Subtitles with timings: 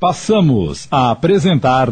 [0.00, 1.90] Passamos a apresentar.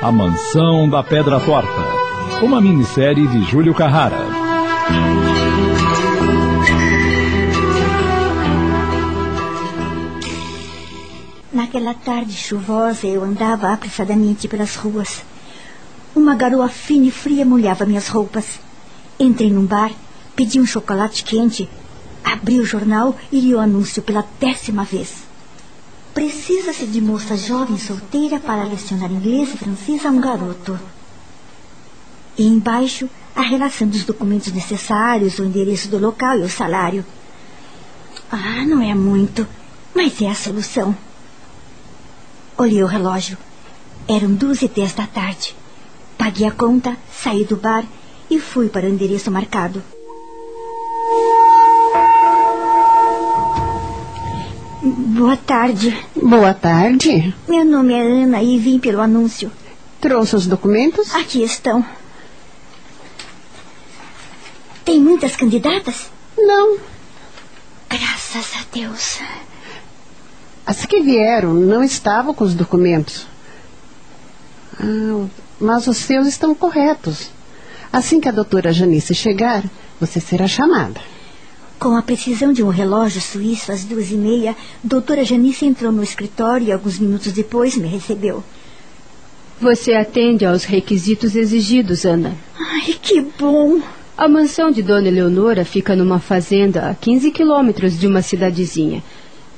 [0.00, 1.68] A Mansão da Pedra Torta.
[2.40, 4.20] Uma minissérie de Júlio Carrara.
[11.52, 15.24] Naquela tarde chuvosa, eu andava apressadamente pelas ruas.
[16.14, 18.58] Uma garoa fina e fria molhava minhas roupas.
[19.18, 19.92] Entrei num bar,
[20.34, 21.68] pedi um chocolate quente,
[22.24, 25.22] abri o jornal e li o anúncio pela décima vez.
[26.12, 30.78] Precisa-se de moça jovem solteira para lecionar inglês e francês a um garoto.
[32.36, 37.04] E embaixo, a relação dos documentos necessários, o endereço do local e o salário.
[38.30, 39.46] Ah, não é muito,
[39.94, 40.96] mas é a solução.
[42.58, 43.38] Olhei o relógio.
[44.08, 45.54] Eram duas e dez da tarde.
[46.20, 47.82] Paguei a conta, saí do bar
[48.28, 49.82] e fui para o endereço marcado.
[54.82, 55.98] Boa tarde.
[56.14, 57.34] Boa tarde.
[57.48, 59.50] Meu nome é Ana e vim pelo anúncio.
[59.98, 61.14] Trouxe os documentos?
[61.14, 61.82] Aqui estão.
[64.84, 66.10] Tem muitas candidatas?
[66.36, 66.76] Não.
[67.88, 69.20] Graças a Deus.
[70.66, 73.26] As que vieram não estavam com os documentos.
[74.78, 75.26] Ah,
[75.60, 77.30] mas os seus estão corretos.
[77.92, 79.64] Assim que a doutora Janice chegar,
[80.00, 81.00] você será chamada.
[81.78, 86.02] Com a precisão de um relógio suíço às duas e meia, doutora Janice entrou no
[86.02, 88.44] escritório e alguns minutos depois me recebeu.
[89.60, 92.34] Você atende aos requisitos exigidos, Ana.
[92.58, 93.80] Ai, que bom!
[94.16, 99.02] A mansão de Dona Eleonora fica numa fazenda a 15 quilômetros de uma cidadezinha.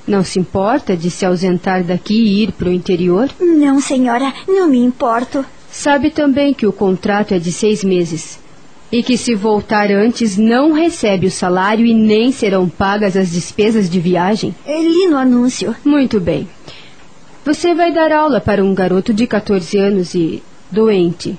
[0.07, 3.29] Não se importa de se ausentar daqui e ir para o interior?
[3.41, 5.45] Não, senhora, não me importo.
[5.73, 8.39] Sabe também que o contrato é de seis meses
[8.93, 13.89] e que se voltar antes não recebe o salário e nem serão pagas as despesas
[13.89, 14.55] de viagem?
[14.67, 15.75] Li no anúncio.
[15.83, 16.47] Muito bem.
[17.43, 21.39] Você vai dar aula para um garoto de 14 anos e doente.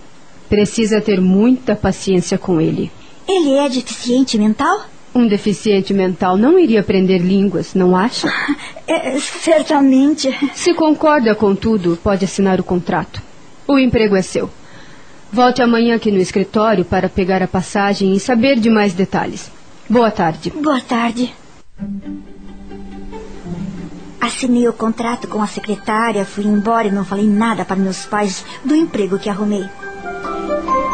[0.50, 2.91] Precisa ter muita paciência com ele.
[3.27, 4.88] Ele é deficiente mental?
[5.13, 8.27] Um deficiente mental não iria aprender línguas, não acha?
[8.85, 10.29] É, certamente.
[10.53, 13.21] Se concorda com tudo, pode assinar o contrato.
[13.68, 14.50] O emprego é seu.
[15.31, 19.51] Volte amanhã aqui no escritório para pegar a passagem e saber de mais detalhes.
[19.90, 20.51] Boa tarde.
[20.51, 21.34] Boa tarde.
[24.22, 28.46] Assinei o contrato com a secretária, fui embora e não falei nada para meus pais
[28.63, 29.66] do emprego que arrumei.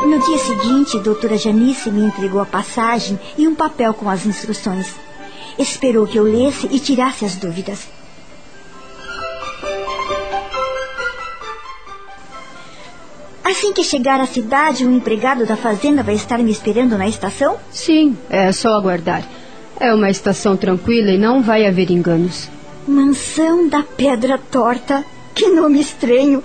[0.06, 4.26] No dia seguinte, a doutora Janice me entregou a passagem e um papel com as
[4.26, 4.96] instruções.
[5.58, 7.88] Esperou que eu lesse e tirasse as dúvidas.
[13.50, 17.58] Assim que chegar à cidade, o empregado da fazenda vai estar me esperando na estação?
[17.72, 19.24] Sim, é só aguardar.
[19.80, 22.48] É uma estação tranquila e não vai haver enganos.
[22.88, 25.04] Mansão da Pedra Torta.
[25.34, 26.44] Que nome estranho.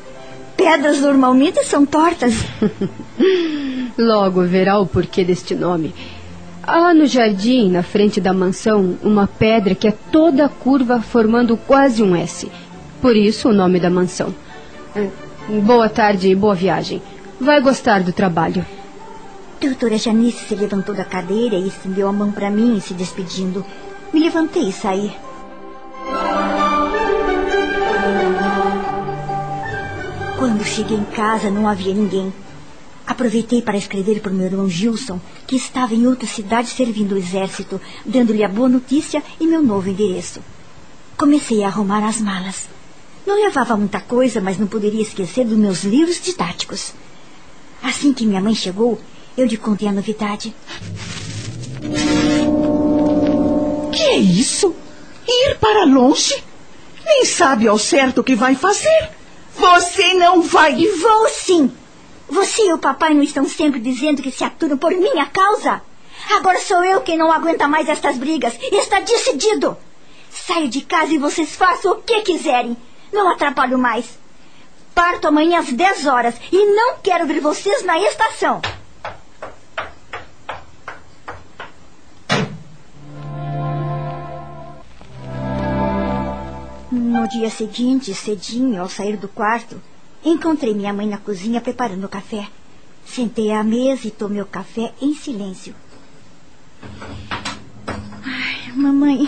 [0.56, 2.32] Pedras normalmente são tortas.
[3.98, 5.94] Logo verá o porquê deste nome.
[6.62, 12.02] Há no jardim, na frente da mansão, uma pedra que é toda curva, formando quase
[12.02, 12.50] um S.
[13.02, 14.34] Por isso o nome da mansão.
[15.46, 17.02] Boa tarde e boa viagem.
[17.38, 18.64] Vai gostar do trabalho.
[19.60, 23.62] Doutora Janice se levantou da cadeira e estendeu a mão para mim, se despedindo.
[24.10, 25.14] Me levantei e saí.
[30.38, 32.32] Quando cheguei em casa, não havia ninguém.
[33.06, 37.18] Aproveitei para escrever para o meu irmão Gilson, que estava em outra cidade servindo o
[37.18, 40.40] exército, dando-lhe a boa notícia e meu novo endereço.
[41.18, 42.66] Comecei a arrumar as malas.
[43.26, 46.92] Não levava muita coisa, mas não poderia esquecer dos meus livros didáticos.
[47.82, 49.00] Assim que minha mãe chegou,
[49.36, 50.54] eu lhe contei a novidade.
[53.92, 54.74] Que é isso?
[55.26, 56.42] Ir para longe?
[57.04, 59.10] Nem sabe ao certo o que vai fazer.
[59.56, 60.74] Você não vai.
[60.78, 61.72] E vou sim.
[62.28, 65.82] Você e o papai não estão sempre dizendo que se aturam por minha causa?
[66.30, 68.54] Agora sou eu quem não aguenta mais estas brigas.
[68.60, 69.76] Está decidido.
[70.30, 72.76] Saio de casa e vocês façam o que quiserem.
[73.14, 74.18] Não atrapalho mais.
[74.92, 78.60] Parto amanhã às 10 horas e não quero ver vocês na estação.
[86.90, 89.80] No dia seguinte, cedinho, ao sair do quarto,
[90.24, 92.48] encontrei minha mãe na cozinha preparando o café.
[93.06, 95.72] Sentei à mesa e tomei o café em silêncio.
[98.24, 99.24] Ai, mamãe,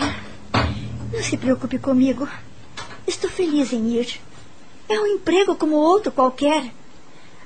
[1.13, 2.27] não se preocupe comigo.
[3.07, 4.19] Estou feliz em ir.
[4.89, 6.71] É um emprego como outro qualquer.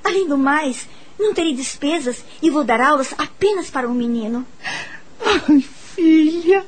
[0.04, 0.88] Além do mais,
[1.18, 4.44] Não terei despesas e vou dar aulas apenas para um menino.
[5.24, 6.66] Ai, filha.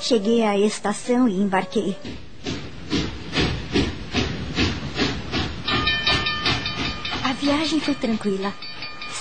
[0.00, 1.96] Cheguei à estação e embarquei.
[7.22, 8.52] A viagem foi tranquila.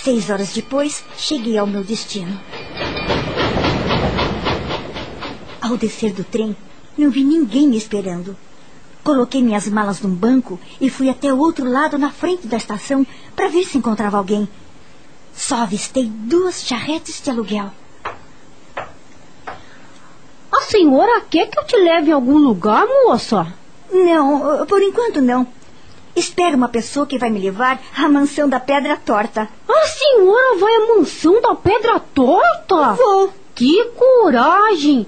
[0.04, 2.40] Seis horas depois, cheguei ao meu destino.
[5.62, 6.56] Ao descer do trem,
[6.98, 8.38] não vi ninguém me esperando.
[9.04, 13.06] Coloquei minhas malas num banco e fui até o outro lado na frente da estação
[13.36, 14.48] para ver se encontrava alguém.
[15.36, 17.72] Só avistei duas charretes de aluguel.
[20.52, 23.54] A senhora quer que eu te leve em algum lugar, moça?
[23.92, 25.48] Não, por enquanto não.
[26.16, 29.50] Espero uma pessoa que vai me levar à mansão da Pedra Torta.
[29.68, 32.94] A senhora vai à mansão da Pedra Torta?
[32.94, 33.34] Vou.
[33.54, 35.06] Que coragem!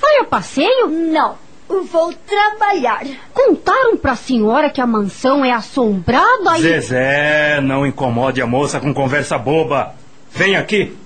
[0.00, 0.88] Vai a passeio?
[0.88, 1.36] Não,
[1.68, 3.06] vou trabalhar.
[3.32, 6.62] Contaram pra senhora que a mansão é assombrada e...
[6.62, 9.94] Zezé, não incomode a moça com conversa boba.
[10.30, 10.96] Vem aqui.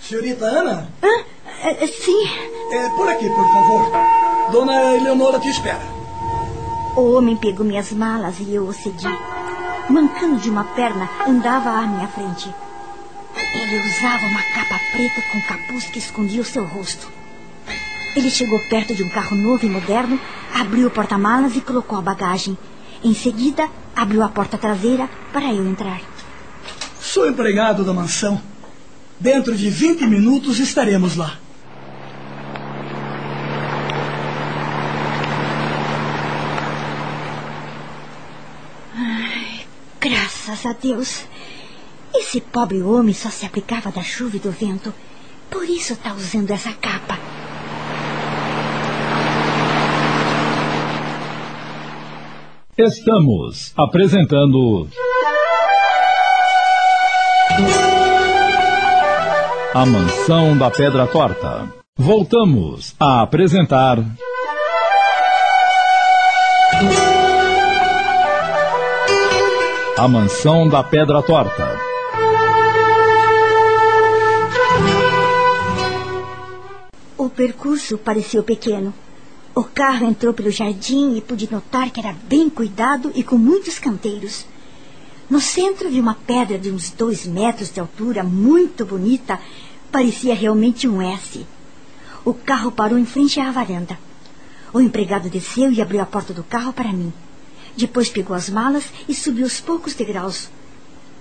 [0.00, 0.88] Senhorita Ana?
[1.02, 1.24] Hã?
[1.62, 2.26] É, sim.
[2.72, 3.90] É, por aqui, por favor.
[4.50, 5.82] Dona Eleonora te espera.
[6.96, 9.08] O homem pegou minhas malas e eu o segui.
[9.88, 12.54] Mancando de uma perna, andava à minha frente.
[13.36, 17.08] Ele usava uma capa preta com capuz que escondia o seu rosto.
[18.14, 20.20] Ele chegou perto de um carro novo e moderno,
[20.54, 22.56] abriu o porta-malas e colocou a bagagem.
[23.02, 26.00] Em seguida, abriu a porta traseira para eu entrar.
[27.00, 28.40] Sou empregado da mansão.
[29.18, 31.38] Dentro de 20 minutos estaremos lá.
[40.04, 41.24] Graças a Deus.
[42.14, 44.92] Esse pobre homem só se aplicava da chuva e do vento.
[45.50, 47.18] Por isso está usando essa capa.
[52.76, 54.88] Estamos apresentando.
[59.72, 61.72] A Mansão da Pedra Torta.
[61.96, 63.98] Voltamos a apresentar.
[69.96, 71.78] A Mansão da Pedra Torta.
[77.16, 78.92] O percurso pareceu pequeno.
[79.54, 83.78] O carro entrou pelo jardim e pude notar que era bem cuidado e com muitos
[83.78, 84.44] canteiros.
[85.30, 89.38] No centro vi uma pedra de uns dois metros de altura, muito bonita.
[89.92, 91.46] Parecia realmente um S.
[92.24, 93.96] O carro parou em frente à varanda.
[94.72, 97.12] O empregado desceu e abriu a porta do carro para mim.
[97.76, 100.48] Depois pegou as malas e subiu os poucos degraus.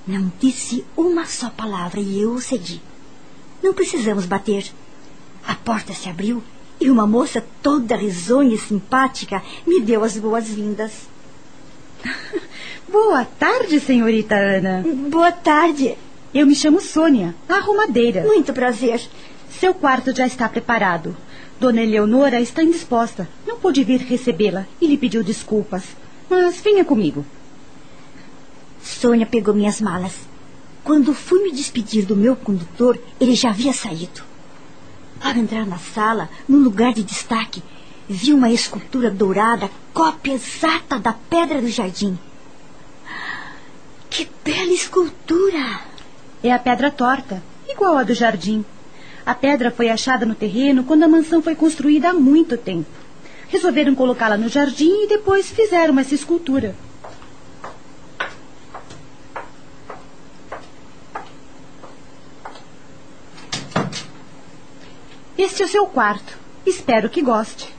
[0.06, 2.82] Não disse uma só palavra e eu o cedi.
[3.62, 4.66] Não precisamos bater.
[5.48, 6.44] A porta se abriu
[6.80, 11.08] e uma moça toda risonha e simpática me deu as boas-vindas.
[12.90, 14.84] Boa tarde, senhorita Ana.
[15.10, 15.98] Boa tarde.
[16.34, 18.24] Eu me chamo Sônia, arrumadeira.
[18.24, 19.02] Muito prazer.
[19.50, 21.16] Seu quarto já está preparado.
[21.60, 23.30] Dona Eleonora está indisposta.
[23.48, 25.84] Não pude vir recebê-la e lhe pediu desculpas.
[26.30, 27.26] Mas venha comigo.
[28.82, 30.14] Sônia pegou minhas malas.
[30.84, 34.22] Quando fui me despedir do meu condutor, ele já havia saído.
[35.22, 37.64] Ao entrar na sala, no lugar de destaque,
[38.10, 42.20] vi uma escultura dourada, cópia exata da pedra do jardim.
[44.10, 45.80] Que bela escultura!
[46.44, 48.66] É a pedra torta, igual à do jardim.
[49.26, 53.03] A pedra foi achada no terreno quando a mansão foi construída há muito tempo.
[53.54, 56.76] Resolveram colocá-la no jardim e depois fizeram essa escultura.
[65.38, 66.36] Este é o seu quarto.
[66.66, 67.70] Espero que goste.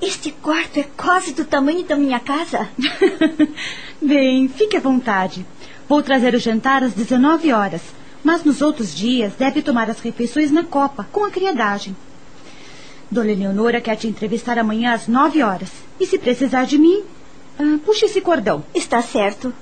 [0.00, 2.70] Este quarto é quase do tamanho da minha casa.
[4.00, 5.44] Bem, fique à vontade.
[5.86, 7.82] Vou trazer o jantar às 19 horas,
[8.24, 11.94] mas nos outros dias deve tomar as refeições na copa, com a criadagem.
[13.12, 15.70] Dona Eleonora quer te entrevistar amanhã às 9 horas.
[16.00, 17.04] E se precisar de mim,
[17.58, 18.64] ah, puxe esse cordão.
[18.74, 19.52] Está certo.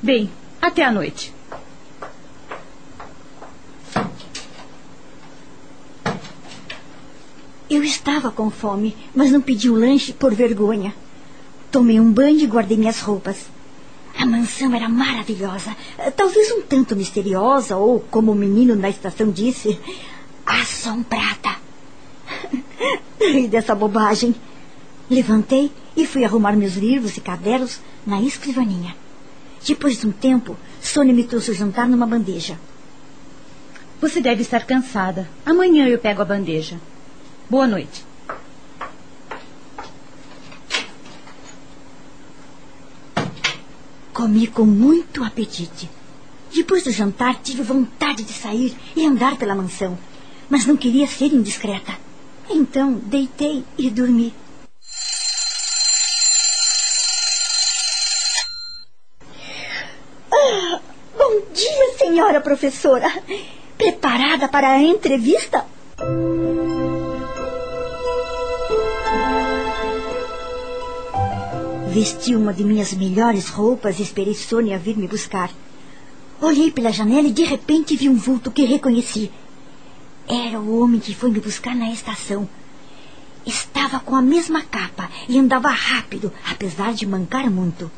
[0.00, 0.30] Bem,
[0.62, 1.34] até a noite.
[7.68, 10.94] Eu estava com fome, mas não pedi o lanche por vergonha.
[11.68, 13.46] Tomei um banho e guardei minhas roupas.
[14.16, 15.76] A mansão era maravilhosa,
[16.14, 19.80] talvez um tanto misteriosa, ou, como o menino na estação disse,
[20.44, 21.39] assombrada.
[23.20, 24.34] Ri dessa bobagem.
[25.10, 28.96] Levantei e fui arrumar meus livros e cadernos na escrivaninha.
[29.66, 32.58] Depois de um tempo, Sônia me trouxe o jantar numa bandeja.
[34.00, 35.28] Você deve estar cansada.
[35.44, 36.80] Amanhã eu pego a bandeja.
[37.50, 38.06] Boa noite.
[44.14, 45.90] Comi com muito apetite.
[46.54, 49.98] Depois do jantar, tive vontade de sair e andar pela mansão,
[50.48, 51.92] mas não queria ser indiscreta.
[52.52, 54.34] Então, deitei e dormi.
[60.32, 60.80] Ah,
[61.16, 63.08] bom dia, senhora professora.
[63.78, 65.64] Preparada para a entrevista?
[71.88, 75.50] Vesti uma de minhas melhores roupas e esperei Sônia vir me buscar.
[76.40, 79.30] Olhei pela janela e de repente vi um vulto que reconheci.
[80.30, 82.48] Era o homem que foi me buscar na estação.
[83.44, 87.90] Estava com a mesma capa e andava rápido, apesar de mancar muito.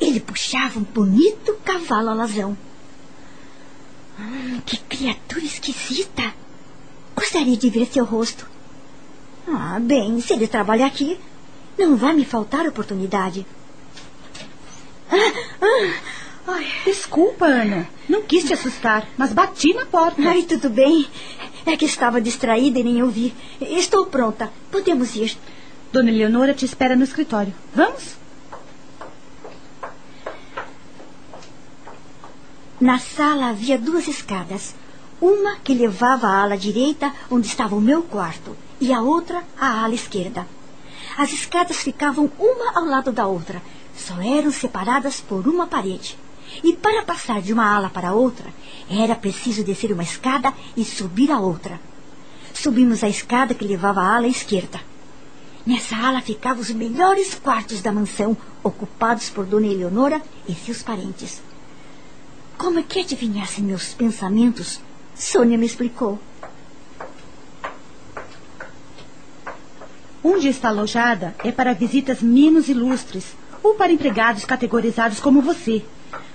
[0.00, 2.56] Ele puxava um bonito cavalo alazão.
[4.18, 6.32] Hum, que criatura esquisita!
[7.14, 8.48] Gostaria de ver seu rosto.
[9.46, 11.20] Ah, bem, se ele trabalha aqui,
[11.78, 13.46] não vai me faltar oportunidade.
[15.10, 15.16] Ah,
[15.60, 16.13] ah,
[16.46, 17.88] ai, desculpa, Ana.
[18.08, 20.20] Não quis te assustar, mas bati na porta.
[20.22, 21.06] Ai, tudo bem.
[21.66, 23.34] É que estava distraída e nem ouvi.
[23.60, 24.52] Estou pronta.
[24.70, 25.36] Podemos ir.
[25.92, 27.54] Dona Eleonora te espera no escritório.
[27.74, 28.16] Vamos?
[32.80, 34.74] Na sala havia duas escadas.
[35.20, 39.84] Uma que levava à ala direita, onde estava o meu quarto, e a outra à
[39.84, 40.46] ala esquerda.
[41.16, 43.62] As escadas ficavam uma ao lado da outra,
[43.96, 46.18] só eram separadas por uma parede.
[46.62, 48.52] E para passar de uma ala para outra,
[48.88, 51.80] era preciso descer uma escada e subir a outra.
[52.52, 54.80] Subimos a escada que levava à ala esquerda.
[55.66, 61.42] Nessa ala ficavam os melhores quartos da mansão, ocupados por Dona Eleonora e seus parentes.
[62.56, 64.80] Como é que adivinhasse meus pensamentos?
[65.14, 66.18] Sônia me explicou.
[70.22, 75.84] Onde está alojada é para visitas menos ilustres ou para empregados categorizados como você.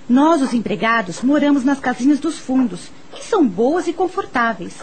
[0.09, 4.75] Nós, os empregados, moramos nas casinhas dos fundos, que são boas e confortáveis.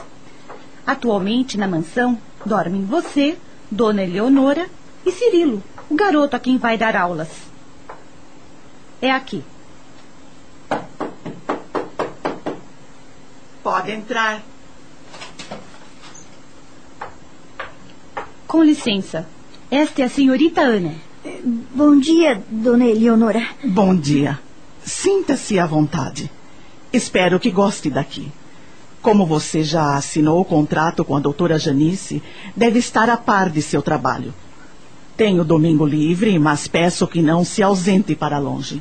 [0.87, 3.37] Atualmente, na mansão, dormem você,
[3.69, 4.71] Dona Eleonora
[5.05, 7.29] e Cirilo, o garoto a quem vai dar aulas.
[9.03, 9.43] É aqui.
[13.65, 14.43] Pode entrar.
[18.47, 19.27] Com licença.
[19.69, 20.95] Esta é a senhorita Ana.
[21.75, 23.45] Bom dia, dona Eleonora.
[23.65, 24.39] Bom dia.
[24.87, 26.31] Sinta-se à vontade.
[26.93, 28.31] Espero que goste daqui.
[29.03, 32.23] Como você já assinou o contrato com a doutora Janice,
[32.55, 34.33] deve estar a par de seu trabalho.
[35.17, 38.81] Tenho domingo livre, mas peço que não se ausente para longe.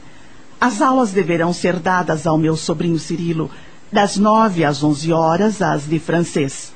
[0.62, 3.50] As aulas deverão ser dadas ao meu sobrinho Cirilo
[3.92, 6.72] das nove às onze horas as de francês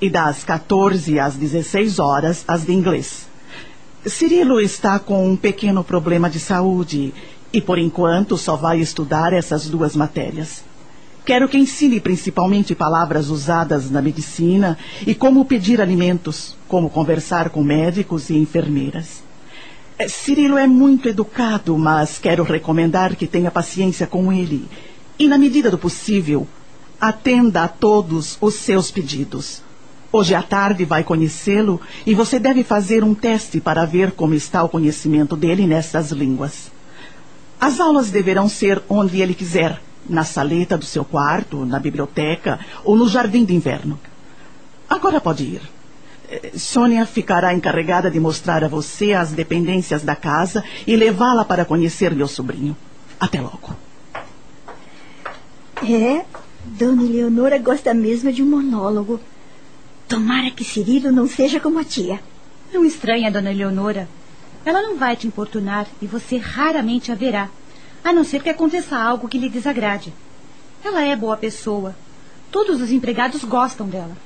[0.00, 3.28] e das 14 às 16 horas as de inglês.
[4.06, 7.14] Cirilo está com um pequeno problema de saúde
[7.54, 10.64] e, por enquanto, só vai estudar essas duas matérias.
[11.24, 17.62] Quero que ensine principalmente palavras usadas na medicina e como pedir alimentos, como conversar com
[17.62, 19.22] médicos e enfermeiras.
[19.96, 24.68] Eh, Cirilo é muito educado, mas quero recomendar que tenha paciência com ele
[25.16, 26.48] e, na medida do possível,
[27.00, 29.62] atenda a todos os seus pedidos.
[30.10, 34.64] Hoje à tarde vai conhecê-lo e você deve fazer um teste para ver como está
[34.64, 36.74] o conhecimento dele nessas línguas.
[37.64, 42.94] As aulas deverão ser onde ele quiser, na saleta do seu quarto, na biblioteca ou
[42.94, 43.98] no jardim de inverno.
[44.86, 45.62] Agora pode ir.
[46.28, 51.64] Eh, Sônia ficará encarregada de mostrar a você as dependências da casa e levá-la para
[51.64, 52.76] conhecer meu sobrinho.
[53.18, 53.74] Até logo.
[55.82, 56.22] É,
[56.66, 59.18] Dona Eleonora gosta mesmo de um monólogo.
[60.06, 62.20] Tomara que Cirilo não seja como a tia.
[62.74, 64.06] Não estranha, Dona Eleonora.
[64.64, 67.50] Ela não vai te importunar e você raramente a verá,
[68.02, 70.12] a não ser que aconteça algo que lhe desagrade.
[70.82, 71.94] Ela é boa pessoa.
[72.50, 74.16] Todos os empregados gostam dela.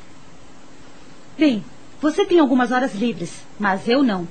[1.38, 1.64] Bem,
[2.00, 4.28] você tem algumas horas livres, mas eu não.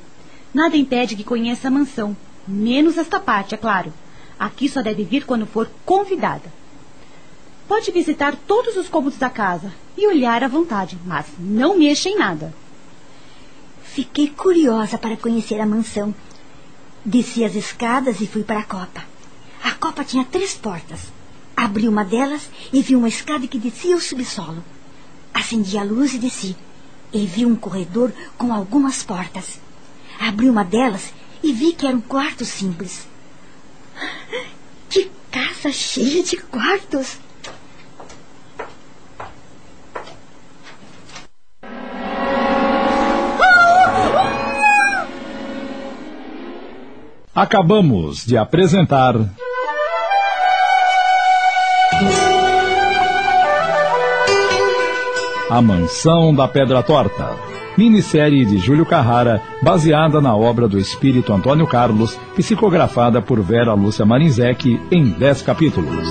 [0.53, 2.15] Nada impede que conheça a mansão,
[2.47, 3.93] menos esta parte, é claro.
[4.39, 6.51] Aqui só deve vir quando for convidada.
[7.67, 12.17] Pode visitar todos os cômodos da casa e olhar à vontade, mas não mexa em
[12.17, 12.53] nada.
[13.97, 16.13] Fiquei curiosa para conhecer a mansão.
[17.03, 19.03] Desci as escadas e fui para a copa.
[19.63, 21.11] A copa tinha três portas.
[21.55, 24.63] Abri uma delas e vi uma escada que descia ao subsolo.
[25.33, 26.55] Acendi a luz e desci.
[27.11, 29.59] E vi um corredor com algumas portas.
[30.19, 31.11] Abri uma delas
[31.41, 33.07] e vi que era um quarto simples.
[35.31, 37.17] casa cheia de quartos.
[47.37, 49.13] Acabamos de apresentar.
[55.47, 57.35] A Mansão da Pedra Torta.
[57.77, 64.03] Minissérie de Júlio Carrara, baseada na obra do espírito Antônio Carlos, psicografada por Vera Lúcia
[64.03, 66.07] Marinzec em 10 capítulos.